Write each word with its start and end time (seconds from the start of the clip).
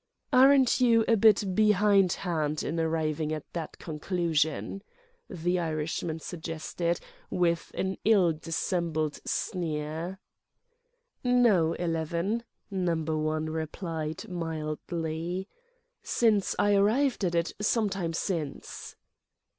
"Aren't 0.33 0.81
you 0.81 1.05
a 1.07 1.15
bit 1.15 1.53
behindhand 1.55 2.63
in 2.63 2.79
arriving 2.79 3.31
at 3.31 3.45
that 3.53 3.77
conclusion?" 3.77 4.81
the 5.29 5.59
Irishman 5.59 6.19
suggested 6.19 6.99
with 7.29 7.69
an 7.75 7.99
ill 8.03 8.31
dissembled 8.31 9.19
sneer. 9.25 10.17
"No, 11.23 11.73
Eleven," 11.73 12.43
Number 12.71 13.15
One 13.15 13.51
replied, 13.51 14.27
mildly, 14.27 15.47
"since 16.01 16.55
I 16.57 16.73
arrived 16.73 17.23
at 17.23 17.35
it 17.35 17.53
some 17.61 17.87
time 17.91 18.13
since." 18.13 18.95